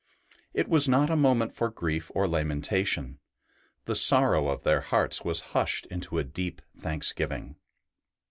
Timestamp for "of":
4.47-4.63